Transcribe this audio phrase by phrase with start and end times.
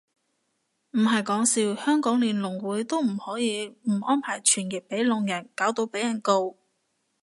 [0.93, 1.45] 唔係講
[1.75, 6.57] 笑，香港連聾會都可以唔安排傳譯俾聾人，搞到被人告